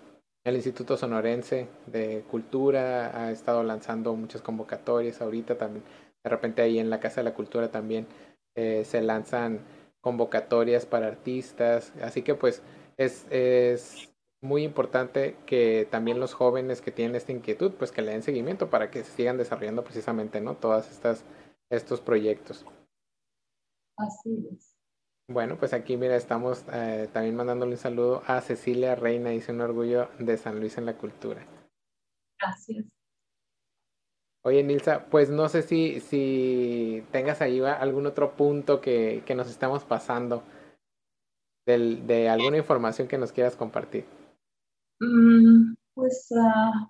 [0.47, 5.85] el Instituto Sonorense de Cultura ha estado lanzando muchas convocatorias ahorita también.
[6.23, 8.07] De repente ahí en la Casa de la Cultura también
[8.55, 9.61] eh, se lanzan
[10.01, 11.93] convocatorias para artistas.
[12.01, 12.63] Así que pues
[12.97, 14.09] es, es
[14.41, 18.71] muy importante que también los jóvenes que tienen esta inquietud, pues que le den seguimiento
[18.71, 20.55] para que sigan desarrollando precisamente, ¿no?
[20.55, 21.25] Todas estas
[21.71, 22.65] estos proyectos.
[23.97, 24.76] Así es.
[25.29, 29.61] Bueno, pues aquí mira, estamos eh, también mandándole un saludo a Cecilia Reina, dice un
[29.61, 31.45] orgullo de San Luis en la cultura.
[32.41, 32.85] Gracias.
[34.45, 39.51] Oye, Nilsa, pues no sé si, si tengas ahí algún otro punto que, que nos
[39.51, 40.45] estamos pasando
[41.67, 44.05] del, de alguna información que nos quieras compartir.
[45.01, 46.89] Mm, pues, uh,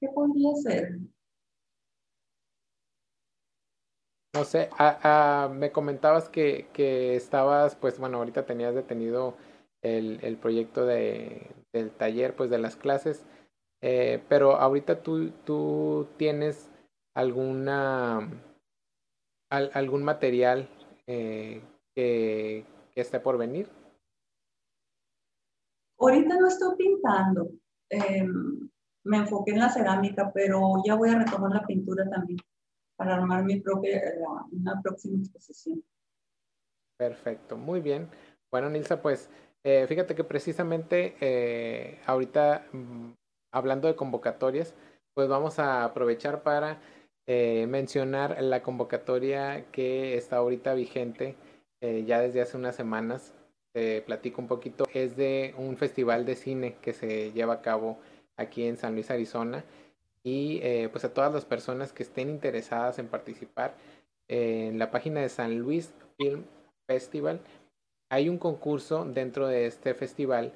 [0.00, 0.98] ¿qué podría ser?
[4.36, 4.68] No sé,
[5.54, 9.34] me comentabas que, que, estabas, pues bueno, ahorita tenías detenido
[9.82, 13.24] el, el proyecto de, del taller, pues de las clases,
[13.80, 16.70] eh, pero ahorita tú, tú tienes
[17.14, 18.28] alguna,
[19.50, 20.68] algún material
[21.06, 21.62] eh,
[21.94, 23.70] que, que, esté por venir.
[25.98, 27.48] Ahorita no estoy pintando,
[27.88, 28.68] em,
[29.04, 32.38] me enfoqué en la cerámica, pero ya voy a retomar la pintura también
[32.96, 34.00] para armar mi propia,
[34.52, 35.82] una próxima exposición.
[36.98, 38.08] Perfecto, muy bien.
[38.50, 39.30] Bueno, Nilsa, pues
[39.68, 43.14] Eh, fíjate que precisamente eh, ahorita, mm,
[43.52, 44.76] hablando de convocatorias,
[45.12, 46.78] pues vamos a aprovechar para
[47.26, 51.34] eh, mencionar la convocatoria que está ahorita vigente
[51.80, 53.34] ya desde hace unas semanas.
[53.74, 54.84] Te platico un poquito.
[54.94, 57.98] Es de un festival de cine que se lleva a cabo
[58.36, 59.64] aquí en San Luis, Arizona.
[60.28, 63.76] Y pues a todas las personas que estén interesadas en participar
[64.26, 66.42] en la página de San Luis Film
[66.88, 67.40] Festival
[68.08, 70.52] hay un concurso dentro de este festival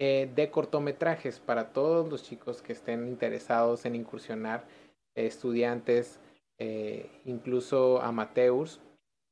[0.00, 4.64] eh, de cortometrajes para todos los chicos que estén interesados en incursionar,
[5.14, 6.20] estudiantes,
[6.58, 8.80] eh, incluso amateurs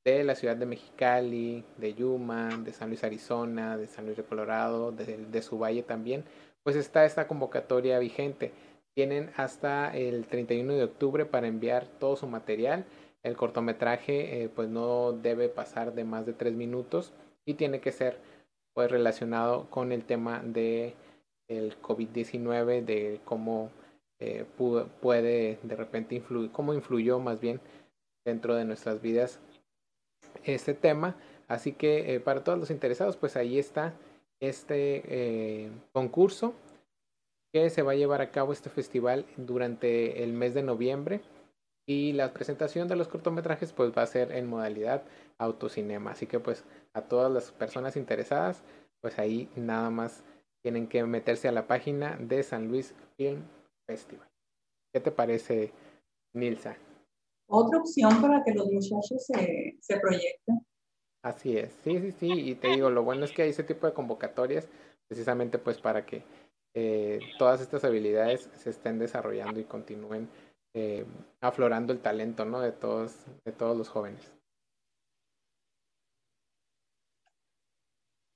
[0.05, 4.25] de la ciudad de Mexicali, de Yuma, de San Luis, Arizona, de San Luis de
[4.25, 6.25] Colorado, de, de su valle también,
[6.63, 8.53] pues está esta convocatoria vigente.
[8.97, 12.87] Tienen hasta el 31 de octubre para enviar todo su material.
[13.23, 17.13] El cortometraje eh, pues no debe pasar de más de tres minutos
[17.45, 18.19] y tiene que ser
[18.73, 20.95] pues relacionado con el tema de
[21.47, 23.71] el COVID-19, de cómo
[24.19, 24.47] eh,
[25.03, 27.61] puede de repente influir, cómo influyó más bien
[28.25, 29.41] dentro de nuestras vidas
[30.43, 31.17] este tema.
[31.49, 33.93] Así que eh, para todos los interesados, pues ahí está
[34.41, 36.55] este concurso
[37.57, 41.23] que se va a llevar a cabo este festival durante el mes de noviembre
[41.89, 45.05] y la presentación de los cortometrajes pues va a ser en modalidad
[45.39, 46.11] autocinema.
[46.11, 48.63] Así que pues a todas las personas interesadas,
[49.01, 50.23] pues ahí nada más
[50.63, 53.43] tienen que meterse a la página de San Luis Film
[53.89, 54.29] Festival.
[54.93, 55.73] ¿Qué te parece,
[56.35, 56.77] Nilsa?
[57.49, 60.61] Otra opción para que los muchachos se, se proyecten.
[61.25, 63.87] Así es, sí, sí, sí, y te digo, lo bueno es que hay ese tipo
[63.87, 64.69] de convocatorias
[65.09, 66.23] precisamente pues para que
[66.79, 70.29] eh, todas estas habilidades se estén desarrollando y continúen
[70.75, 71.07] eh,
[71.41, 72.61] aflorando el talento, ¿no?
[72.61, 73.17] De todos,
[73.47, 74.31] de todos los jóvenes.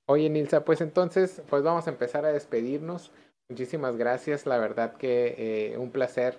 [0.09, 3.13] Oye, Nilsa, pues entonces, pues vamos a empezar a despedirnos.
[3.51, 5.35] Muchísimas gracias, la verdad que
[5.73, 6.39] eh, un placer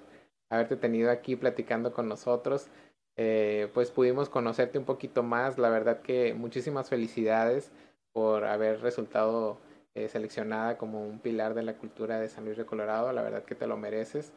[0.50, 2.68] haberte tenido aquí platicando con nosotros.
[3.16, 7.72] Pues pudimos conocerte un poquito más, la verdad que muchísimas felicidades
[8.14, 9.60] por haber resultado
[9.96, 13.44] eh, seleccionada como un pilar de la cultura de San Luis de Colorado, la verdad
[13.44, 14.32] que te lo mereces.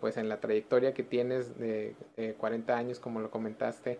[0.00, 1.94] pues en la trayectoria que tienes de,
[2.38, 3.98] 40 años, como lo comentaste,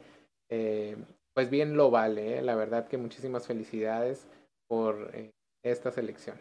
[1.38, 2.38] pues bien lo vale.
[2.38, 2.42] ¿eh?
[2.42, 4.26] La verdad que muchísimas felicidades
[4.66, 5.30] por eh,
[5.62, 6.36] esta selección.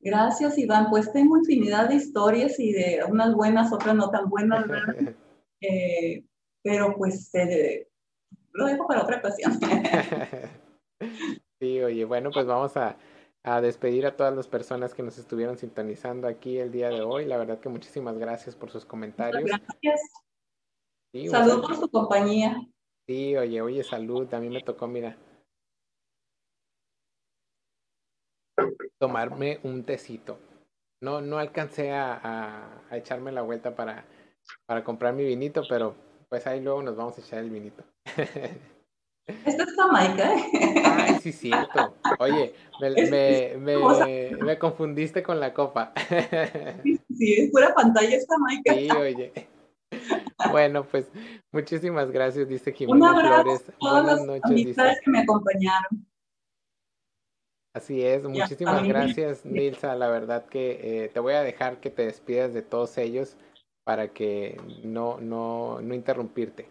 [0.00, 0.90] Gracias, Iván.
[0.90, 4.66] Pues tengo infinidad de historias y de unas buenas, otras no tan buenas,
[5.62, 6.22] eh,
[6.62, 7.32] pero pues
[8.52, 9.58] lo dejo para otra ocasión.
[11.60, 12.96] sí, oye, bueno, pues vamos a,
[13.46, 17.24] a despedir a todas las personas que nos estuvieron sintonizando aquí el día de hoy.
[17.26, 19.44] La verdad que muchísimas gracias por sus comentarios.
[19.44, 20.00] gracias.
[21.30, 22.60] Salud por su compañía.
[23.06, 24.32] Sí, oye, oye, salud.
[24.34, 25.16] A mí me tocó, mira,
[28.98, 30.38] tomarme un tecito.
[31.00, 34.04] No, no alcancé a, a, echarme la vuelta para,
[34.66, 35.94] para comprar mi vinito, pero
[36.28, 37.84] pues ahí luego nos vamos a echar el vinito.
[39.26, 40.82] Esto es Jamaica, ¿eh?
[40.84, 41.96] Ay, sí, cierto.
[42.20, 45.92] Oye, me, me, me, confundiste con la copa.
[47.16, 48.74] Sí, es pura pantalla es Jamaica.
[48.74, 49.32] Sí, oye.
[50.50, 51.10] Bueno, pues
[51.50, 53.72] muchísimas gracias, dice Jimena Flores.
[53.80, 54.54] Buenas noches.
[54.54, 54.82] Dice.
[55.02, 56.06] que me acompañaron.
[57.74, 59.94] Así es, muchísimas gracias, Nilsa.
[59.96, 63.36] La verdad que eh, te voy a dejar que te despidas de todos ellos
[63.84, 66.68] para que no, no, no interrumpirte.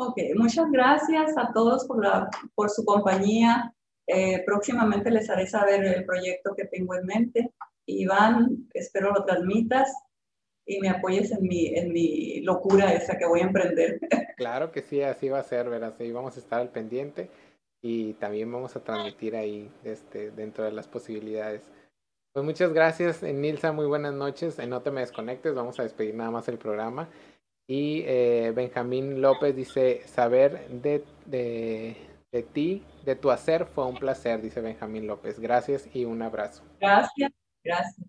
[0.00, 3.74] Ok, muchas gracias a todos por, la, por su compañía.
[4.06, 7.52] Eh, próximamente les haré saber el proyecto que tengo en mente.
[7.84, 9.92] Iván, espero lo transmitas
[10.64, 13.98] y me apoyes en mi, en mi locura esa que voy a emprender.
[14.36, 17.28] Claro que sí, así va a ser, verás, ahí vamos a estar al pendiente
[17.82, 21.68] y también vamos a transmitir ahí este, dentro de las posibilidades.
[22.32, 24.64] Pues muchas gracias, Nilsa, muy buenas noches.
[24.68, 27.08] No te me desconectes, vamos a despedir nada más el programa.
[27.70, 31.96] Y eh, Benjamín López dice, saber de, de,
[32.32, 35.38] de ti, de tu hacer, fue un placer, dice Benjamín López.
[35.38, 36.64] Gracias y un abrazo.
[36.80, 37.30] Gracias,
[37.62, 38.06] gracias.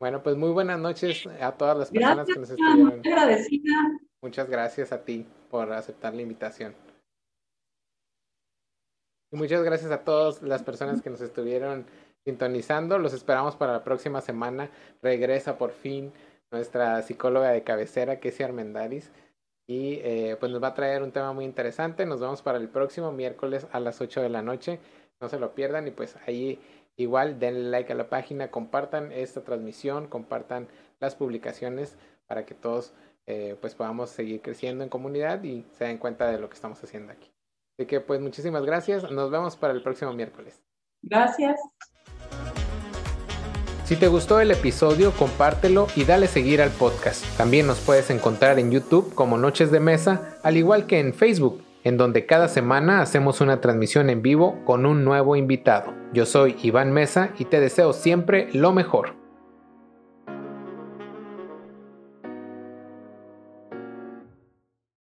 [0.00, 3.00] Bueno, pues muy buenas noches a todas las personas que nos estuvieron.
[3.04, 3.74] agradecida.
[4.22, 6.74] Muchas gracias a ti por aceptar la invitación.
[9.30, 11.84] Y muchas gracias a todas las personas que nos estuvieron
[12.24, 12.98] sintonizando.
[12.98, 14.70] Los esperamos para la próxima semana.
[15.02, 16.12] Regresa por fin
[16.50, 19.10] nuestra psicóloga de cabecera, Kessie Armendaris.
[19.66, 22.06] Y eh, pues nos va a traer un tema muy interesante.
[22.06, 24.80] Nos vemos para el próximo miércoles a las 8 de la noche.
[25.20, 26.58] No se lo pierdan y pues ahí
[26.98, 30.66] Igual denle like a la página, compartan esta transmisión, compartan
[30.98, 31.96] las publicaciones
[32.26, 32.92] para que todos
[33.26, 36.82] eh, pues podamos seguir creciendo en comunidad y se den cuenta de lo que estamos
[36.82, 37.30] haciendo aquí.
[37.78, 39.08] Así que pues muchísimas gracias.
[39.12, 40.60] Nos vemos para el próximo miércoles.
[41.00, 41.60] Gracias.
[43.88, 47.24] Si te gustó el episodio, compártelo y dale seguir al podcast.
[47.38, 51.62] También nos puedes encontrar en YouTube como Noches de Mesa, al igual que en Facebook,
[51.84, 55.94] en donde cada semana hacemos una transmisión en vivo con un nuevo invitado.
[56.12, 59.17] Yo soy Iván Mesa y te deseo siempre lo mejor.